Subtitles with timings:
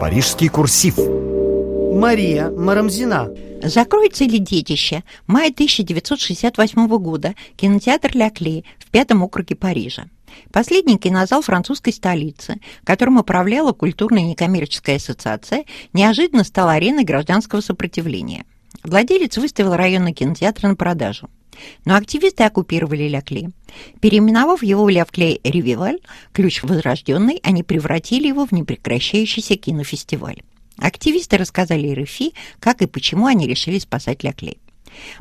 [0.00, 0.96] Парижский курсив
[1.92, 3.28] Мария Марамзина
[3.62, 5.02] Закроется ли детище?
[5.26, 7.34] Мая 1968 года.
[7.56, 10.04] Кинотеатр Ля Кле в пятом округе Парижа.
[10.52, 18.44] Последний кинозал французской столицы, которым управляла культурная некоммерческая ассоциация, неожиданно стал ареной гражданского сопротивления.
[18.84, 21.28] Владелец выставил районный кинотеатр на продажу.
[21.84, 23.50] Но активисты оккупировали Лякле.
[24.00, 25.98] Переименовав его в Лякле Ревиваль,
[26.32, 30.42] ключ возрожденный, они превратили его в непрекращающийся кинофестиваль.
[30.78, 34.58] Активисты рассказали РФИ, как и почему они решили спасать Ляклей.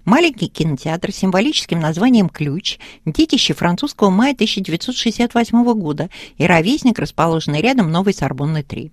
[0.05, 7.91] Маленький кинотеатр с символическим названием «Ключ»– детище французского мая 1968 года и ровесник, расположенный рядом
[7.91, 8.91] Новой Сорбонны-3.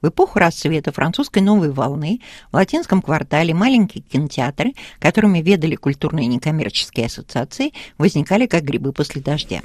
[0.00, 2.20] В эпоху расцвета французской новой волны
[2.52, 9.60] в латинском квартале маленькие кинотеатры, которыми ведали культурные некоммерческие ассоциации, возникали как грибы после дождя.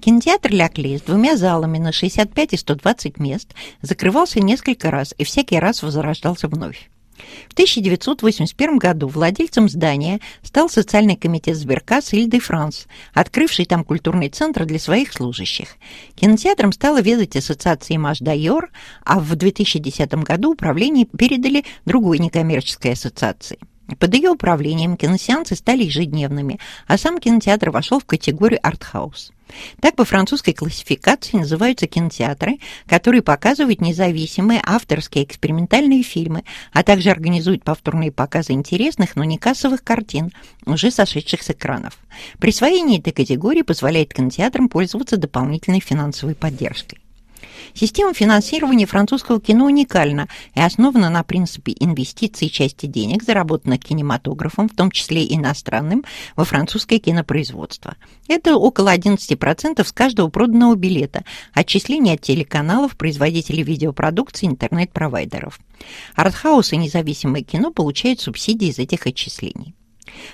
[0.00, 5.58] Кинотеатр Ляклей с двумя залами на 65 и 120 мест закрывался несколько раз и всякий
[5.58, 6.88] раз возрождался вновь.
[7.48, 14.28] В 1981 году владельцем здания стал социальный комитет сберкассы Иль де Франс, открывший там культурный
[14.28, 15.76] центр для своих служащих.
[16.14, 18.70] Кинотеатром стала ведать ассоциация «Имаж Дайор»,
[19.04, 23.58] а в 2010 году управление передали другой некоммерческой ассоциации–
[23.98, 29.32] под ее управлением киносеансы стали ежедневными, а сам кинотеатр вошел в категорию артхаус.
[29.80, 37.62] Так по французской классификации называются кинотеатры, которые показывают независимые авторские экспериментальные фильмы, а также организуют
[37.62, 40.32] повторные показы интересных, но не кассовых картин,
[40.64, 41.98] уже сошедших с экранов.
[42.40, 46.98] Присвоение этой категории позволяет кинотеатрам пользоваться дополнительной финансовой поддержкой.
[47.74, 54.74] Система финансирования французского кино уникальна и основана на принципе инвестиций части денег, заработанных кинематографом, в
[54.74, 56.04] том числе иностранным,
[56.36, 57.96] во французское кинопроизводство.
[58.28, 65.58] Это около 11% с каждого проданного билета, отчисления от телеканалов, производителей видеопродукции, интернет-провайдеров.
[66.14, 69.74] Артхаус и независимое кино получают субсидии из этих отчислений.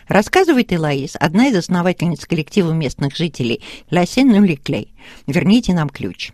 [0.07, 4.95] Рассказывает Элаис, одна из основательниц коллектива местных жителей «La Seine Клей».
[5.27, 6.33] Верните нам ключ.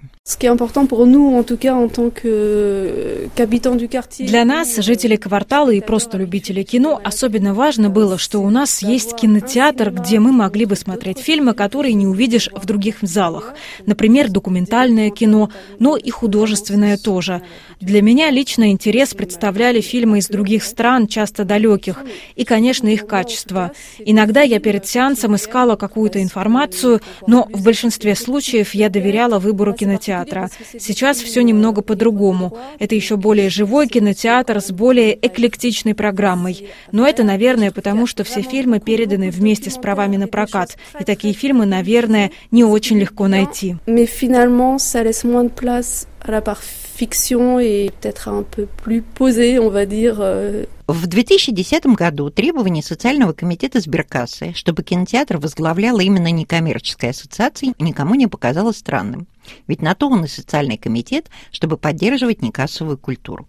[4.18, 9.16] Для нас, жителей квартала и просто любителей кино, особенно важно было, что у нас есть
[9.16, 13.54] кинотеатр, где мы могли бы смотреть фильмы, которые не увидишь в других залах.
[13.86, 17.40] Например, документальное кино, но и художественное тоже.
[17.80, 22.04] Для меня лично интерес представляли фильмы из других стран, часто далеких,
[22.34, 23.72] и, конечно, их качество.
[23.98, 30.50] Иногда я перед сеансом искала какую-то информацию, но в большинстве случаев я доверяла выбору кинотеатра.
[30.78, 32.56] Сейчас все немного по-другому.
[32.78, 36.68] Это еще более живой кинотеатр с более эклектичной программой.
[36.92, 40.76] Но это, наверное, потому что все фильмы переданы вместе с правами на прокат.
[40.98, 43.76] И такие фильмы, наверное, не очень легко найти.
[46.98, 50.16] Fiction et peut-être un peu plus posée, on va dire.
[50.20, 58.14] Euh, в 2010 году требование Социального комитета сберкассы, чтобы кинотеатр возглавляла именно некоммерческая ассоциация, никому
[58.16, 59.28] не показалось странным.
[59.68, 63.46] Ведь на то он и социальный комитет, чтобы поддерживать некассовую культуру.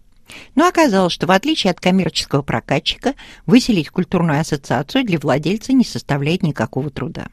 [0.54, 3.16] Но оказалось, что в отличие от коммерческого прокатчика,
[3.48, 7.30] выселить культурную ассоциацию для владельца не составляет никакого труда.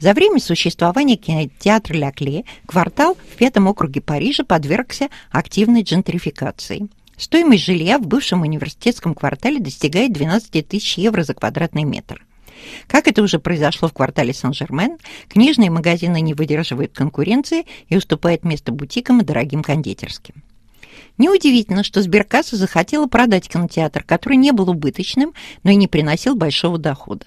[0.00, 6.88] За время существования кинотеатра Ля Кле квартал в пятом округе Парижа подвергся активной джентрификации.
[7.16, 12.24] Стоимость жилья в бывшем университетском квартале достигает 12 тысяч евро за квадратный метр.
[12.86, 14.98] Как это уже произошло в квартале Сан-Жермен,
[15.28, 20.36] книжные магазины не выдерживают конкуренции и уступают место бутикам и дорогим кондитерским.
[21.18, 26.78] Неудивительно, что сберкасса захотела продать кинотеатр, который не был убыточным, но и не приносил большого
[26.78, 27.26] дохода.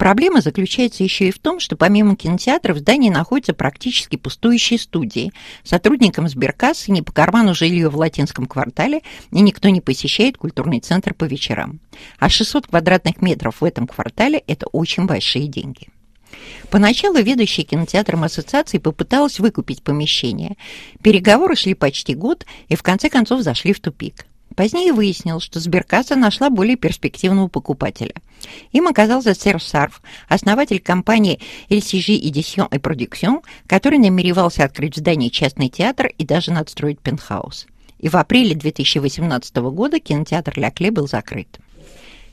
[0.00, 5.30] Проблема заключается еще и в том, что помимо кинотеатра в здании находятся практически пустующие студии.
[5.62, 11.12] Сотрудникам сберкассы не по карману жилье в латинском квартале, и никто не посещает культурный центр
[11.12, 11.80] по вечерам.
[12.18, 15.88] А 600 квадратных метров в этом квартале– это очень большие деньги.
[16.70, 20.56] Поначалу ведущая кинотеатром ассоциации попыталась выкупить помещение.
[21.02, 24.24] Переговоры шли почти год и в конце концов зашли в тупик.
[24.56, 28.14] Позднее выяснилось, что сберкасса нашла более перспективного покупателя.
[28.72, 35.28] Им оказался Серж Сарф, основатель компании LCG Edition et Production, который намеревался открыть в здании
[35.28, 37.66] частный театр и даже надстроить пентхаус.
[37.98, 41.58] И в апреле 2018 года кинотеатр «Ля Кле» был закрыт.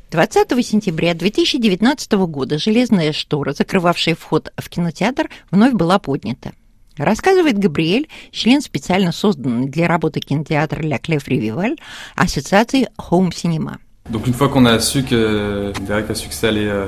[0.09, 6.53] 20 сентября 2019 года железная штора, закрывавшая вход в кинотеатр, вновь была поднята.
[6.97, 11.75] Рассказывает Габриэль, член специально созданной для работы кинотеатра «Ля Клев Ревиваль»
[12.15, 13.77] ассоциации Home Cinema.
[14.09, 16.85] Donc une fois qu'on a su que Derek a su que ça allait, euh,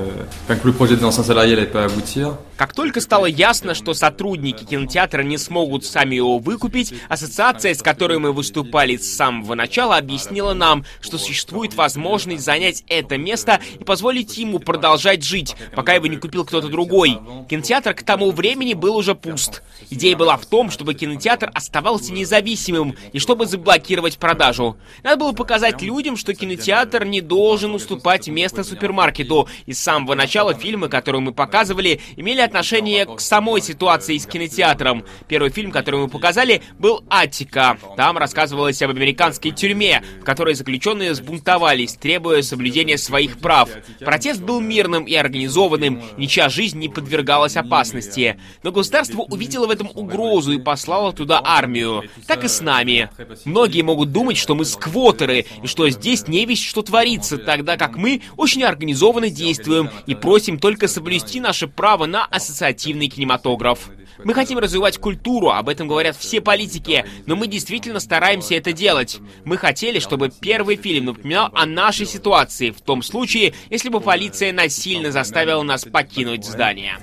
[0.48, 4.66] que le projet des anciens salariés n'allait pas aboutir, Как только стало ясно, что сотрудники
[4.66, 10.54] кинотеатра не смогут сами его выкупить, ассоциация, с которой мы выступали с самого начала, объяснила
[10.54, 16.18] нам, что существует возможность занять это место и позволить ему продолжать жить, пока его не
[16.18, 17.18] купил кто-то другой.
[17.50, 19.64] Кинотеатр к тому времени был уже пуст.
[19.90, 24.76] Идея была в том, чтобы кинотеатр оставался независимым и чтобы заблокировать продажу.
[25.02, 30.54] Надо было показать людям, что кинотеатр не должен уступать место супермаркету, и с самого начала
[30.54, 35.06] фильмы, которые мы показывали, имели отношение к самой ситуации с кинотеатром.
[35.28, 37.78] Первый фильм, который мы показали, был «Аттика».
[37.96, 43.70] Там рассказывалось об американской тюрьме, в которой заключенные сбунтовались, требуя соблюдения своих прав.
[44.00, 48.40] Протест был мирным и организованным, ничья жизнь не подвергалась опасности.
[48.64, 52.04] Но государство увидело в этом угрозу и послало туда армию.
[52.28, 53.10] Так и с нами.
[53.46, 57.96] Многие могут думать, что мы сквотеры, и что здесь не весь что творится, тогда как
[57.96, 63.90] мы очень организованно действуем и просим только соблюсти наше право на ассоциативный кинематограф.
[64.24, 69.20] Мы хотим развивать культуру, об этом говорят все политики, но мы действительно стараемся это делать.
[69.46, 74.52] Мы хотели, чтобы первый фильм напоминал о нашей ситуации, в том случае, если бы полиция
[74.52, 76.98] насильно заставила нас покинуть здание.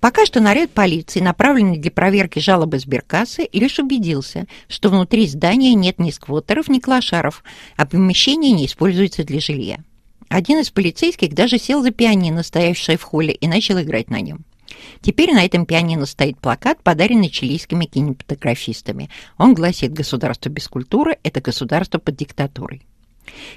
[0.00, 5.98] Пока что наряд полиции, направленный для проверки жалобы сберкассы, лишь убедился, что внутри здания нет
[5.98, 7.44] ни сквотеров, ни клошаров,
[7.76, 9.78] а помещение не используется для жилья.
[10.28, 14.44] Один из полицейских даже сел за пианино, стоявшее в холле, и начал играть на нем.
[15.00, 19.10] Теперь на этом пианино стоит плакат, подаренный чилийскими кинематографистами.
[19.38, 22.82] Он гласит «Государство без культуры– это государство под диктатурой».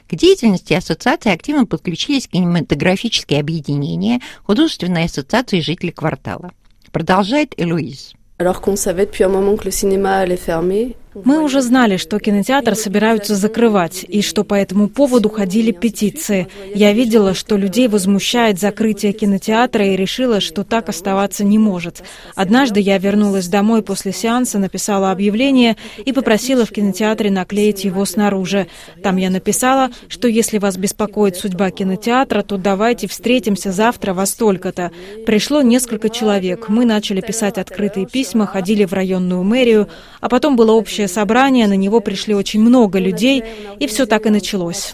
[0.08, 6.52] К деятельности ассоциации активно подключились кинематографические объединения, художественные ассоциации жителей квартала.
[6.92, 8.14] Продолжает Элуиз.
[8.40, 12.20] Alors qu'on savait depuis un moment que le cinéma allait fermer, мы уже знали, что
[12.20, 16.48] кинотеатр собираются закрывать, и что по этому поводу ходили петиции.
[16.76, 22.04] Я видела, что людей возмущает закрытие кинотеатра и решила, что так оставаться не может.
[22.36, 28.68] Однажды я вернулась домой после сеанса, написала объявление и попросила в кинотеатре наклеить его снаружи.
[29.02, 34.92] Там я написала, что если вас беспокоит судьба кинотеатра, то давайте встретимся завтра во столько-то.
[35.26, 36.70] Пришло несколько человек.
[36.70, 39.90] Мы начали писать открытые письма, ходили в районную мэрию,
[40.22, 43.44] а потом было общее собрание, на него пришли очень много людей,
[43.80, 44.92] и все так и началось.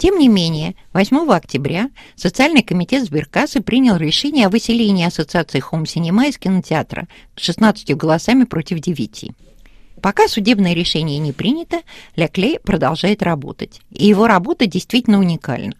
[0.00, 6.26] Тем не менее, 8 октября Социальный комитет сберкассы принял решение о выселении Ассоциации Home Cinema
[6.26, 7.06] из кинотеатра
[7.36, 9.30] 16 голосами против 9.
[10.00, 11.82] Пока судебное решение не принято,
[12.16, 13.82] Ля Клей продолжает работать.
[13.90, 15.74] И его работа действительно уникальна.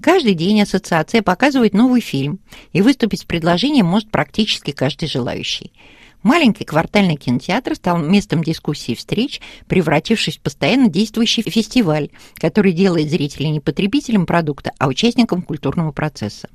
[0.00, 2.40] Каждый день ассоциация показывает новый фильм,
[2.72, 5.72] и выступить с предложением может практически каждый желающий.
[6.22, 13.08] Маленький квартальный кинотеатр стал местом дискуссий и встреч, превратившись в постоянно действующий фестиваль, который делает
[13.08, 16.48] зрителей не потребителем продукта, а участником культурного процесса.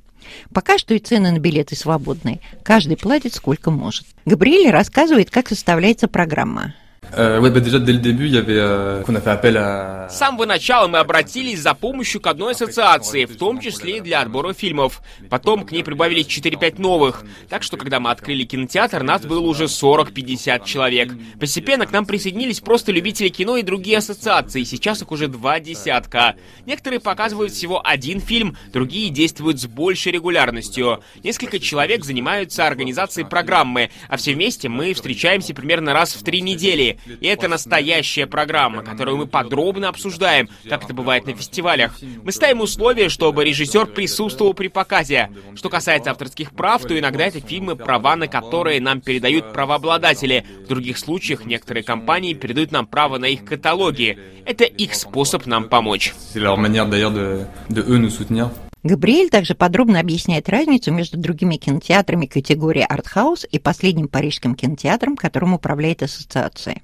[0.52, 2.40] Пока что и цены на билеты свободные.
[2.62, 4.06] Каждый платит сколько может.
[4.24, 6.74] Габриэль рассказывает, как составляется программа.
[7.16, 9.04] Euh, euh,
[10.08, 14.20] С самого начала мы обратились за помощью к одной ассоциации, в том числе и для
[14.20, 15.00] отбора фильмов.
[15.30, 17.24] Потом к ней прибавились 4-5 новых.
[17.48, 21.12] Так что, когда мы открыли кинотеатр, нас было уже 40-50 человек.
[21.38, 24.64] Постепенно к нам присоединились просто любители кино и другие ассоциации.
[24.64, 26.34] Сейчас их уже два десятка.
[26.66, 31.02] Некоторые показывают всего один фильм, другие действуют с большей регулярностью.
[31.22, 36.98] Несколько человек занимаются организацией программы, а все вместе мы встречаемся примерно раз в три недели.
[37.06, 41.98] И это настоящая программа, которую мы подробно обсуждаем, как это бывает на фестивалях.
[42.22, 45.30] Мы ставим условия, чтобы режиссер присутствовал при показе.
[45.54, 50.44] Что касается авторских прав, то иногда это фильмы, права на которые нам передают правообладатели.
[50.64, 54.18] В других случаях некоторые компании передают нам право на их каталоги.
[54.44, 56.14] Это их способ нам помочь.
[58.84, 65.54] Габриэль также подробно объясняет разницу между другими кинотеатрами категории артхаус и последним парижским кинотеатром, которым
[65.54, 66.82] управляет ассоциация.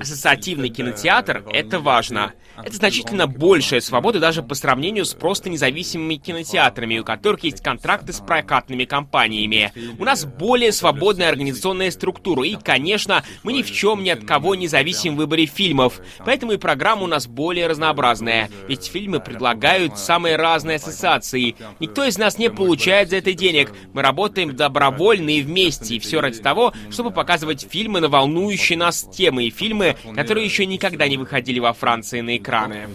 [0.00, 2.32] Ассоциативный кинотеатр— это важно.
[2.56, 8.12] Это значительно большая свобода даже по сравнению с просто независимыми кинотеатрами, у которых есть контракты
[8.12, 9.72] с прокатными компаниями.
[9.98, 14.56] У нас более свободная организационная структура, и, конечно, мы ни в чем ни от кого
[14.56, 16.00] не зависим в выборе фильмов.
[16.24, 21.54] Поэтому и программа у нас более разнообразная, ведь фильмы предлагают самые разные ассоциации.
[21.78, 23.72] Никто из нас не получает за это денег.
[23.92, 29.08] Мы работаем добровольно и вместе, И все ради того, чтобы показывать фильмы на волнующие нас
[29.12, 32.88] темы и фильмы, которые еще никогда не выходили во Франции на экраны.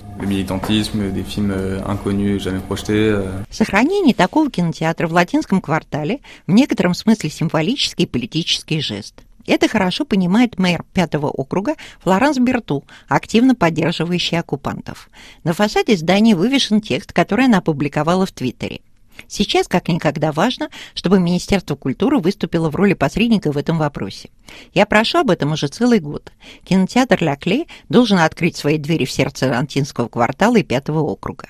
[3.50, 9.15] Сохранение такого кинотеатра в латинском квартале в некотором смысле символический политический жест.
[9.45, 15.09] Это хорошо понимает мэр пятого округа Флоранс Берту, активно поддерживающий оккупантов.
[15.43, 18.79] На фасаде здания вывешен текст, который она опубликовала в Твиттере.
[19.27, 24.29] Сейчас как никогда важно, чтобы Министерство культуры выступило в роли посредника в этом вопросе.
[24.74, 26.32] Я прошу об этом уже целый год.
[26.63, 31.48] Кинотеатр «Ля Кле» должен открыть свои двери в сердце Антинского квартала и Пятого округа.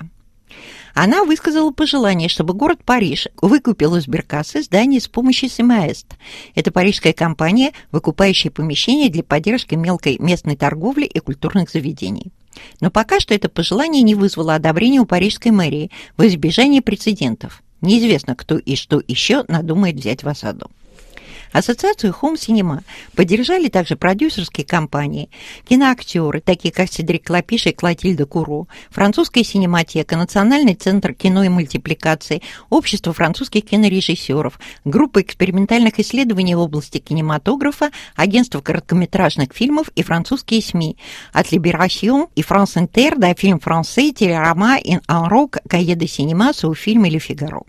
[0.93, 6.13] Она высказала пожелание, чтобы город Париж выкупил из Беркасы здание с помощью СМАЭСТ.
[6.53, 12.31] Это парижская компания, выкупающая помещения для поддержки мелкой местной торговли и культурных заведений.
[12.81, 17.63] Но пока что это пожелание не вызвало одобрения у парижской мэрии в избежание прецедентов.
[17.81, 20.71] Неизвестно, кто и что еще надумает взять в осаду.
[21.53, 22.81] Ассоциацию Home Cinema
[23.15, 25.29] поддержали также продюсерские компании,
[25.69, 32.41] киноактеры, такие как Седрик Лапиш и Клотильда Куро, французская синематека, Национальный центр кино и мультипликации,
[32.69, 40.97] Общество французских кинорежиссеров, группа экспериментальных исследований в области кинематографа, Агентство короткометражных фильмов и французские СМИ,
[41.31, 46.51] от Libération и France Inter до фильм «Францей», телерама «In un rock», «Кае де синема»,
[46.53, 47.61] «Соуфильм» или «Фигаро».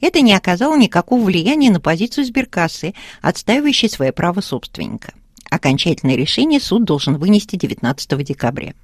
[0.00, 5.12] Это не оказало никакого влияния на позицию сберкассы, отстаивающей свое право собственника.
[5.50, 8.74] Окончательное решение суд должен вынести 19 декабря.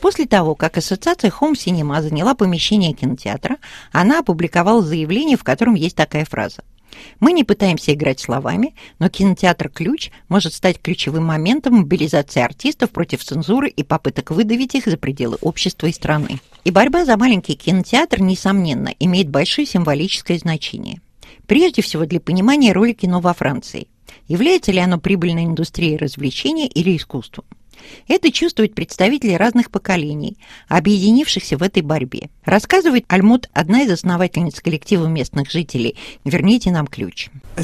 [0.00, 3.58] После того, как ассоциация Home Cinema заняла помещение кинотеатра,
[3.92, 6.62] она опубликовала заявление, в котором есть такая фраза.
[7.20, 13.24] Мы не пытаемся играть словами, но кинотеатр «Ключ» может стать ключевым моментом мобилизации артистов против
[13.24, 16.40] цензуры и попыток выдавить их за пределы общества и страны.
[16.64, 21.00] И борьба за маленький кинотеатр, несомненно, имеет большое символическое значение.
[21.46, 23.88] Прежде всего для понимания роли кино во Франции.
[24.28, 27.44] Является ли оно прибыльной индустрией развлечения или искусством?
[28.08, 30.36] Это чувствуют представители разных поколений,
[30.68, 32.30] объединившихся в этой борьбе.
[32.44, 35.96] Рассказывает Альмут, одна из основательниц коллектива местных жителей.
[36.24, 37.30] Верните нам ключ.
[37.56, 37.62] Euh,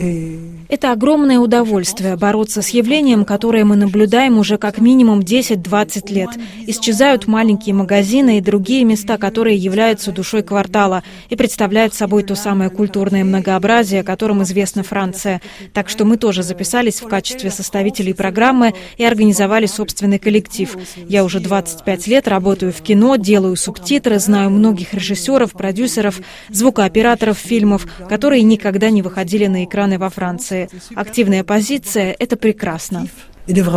[0.00, 6.30] euh, Это огромное удовольствие бороться с явлением, которое мы наблюдаем уже как минимум 10-20 лет.
[6.66, 12.70] Исчезают маленькие магазины и другие места, которые являются душой квартала и представляют собой то самое
[12.70, 15.40] культурное многообразие, которым известна Франция.
[15.82, 20.76] Так что мы тоже записались в качестве составителей программы и организовали собственный коллектив.
[21.08, 26.20] Я уже 25 лет работаю в кино, делаю субтитры, знаю многих режиссеров, продюсеров,
[26.50, 30.70] звукооператоров фильмов, которые никогда не выходили на экраны во Франции.
[30.94, 33.08] Активная позиция— это прекрасно.
[33.48, 33.76] Euh,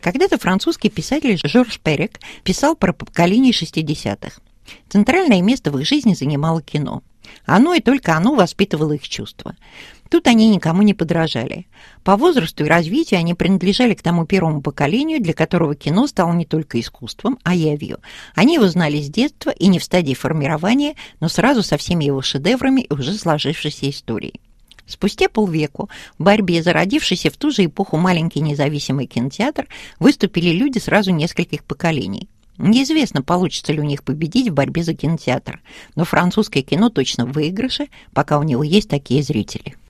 [0.00, 4.40] Когда-то французский писатель Жорж Перек писал про поколение 60-х.
[4.88, 7.02] Центральное место в их жизни занимало кино.
[7.46, 9.54] Оно и только оно воспитывало их чувства.
[10.08, 11.66] Тут они никому не подражали.
[12.02, 16.46] По возрасту и развитию они принадлежали к тому первому поколению, для которого кино стало не
[16.46, 17.98] только искусством, а явью.
[18.34, 22.22] Они его знали с детства и не в стадии формирования, но сразу со всеми его
[22.22, 24.40] шедеврами и уже сложившейся историей.
[24.86, 31.10] Спустя полвеку в борьбе, зародившейся в ту же эпоху маленький независимый кинотеатр, выступили люди сразу
[31.10, 32.30] нескольких поколений.
[32.56, 35.60] Неизвестно, получится ли у них победить в борьбе за кинотеатр,
[35.94, 39.76] но французское кино точно в выигрыше, пока у него есть такие зрители.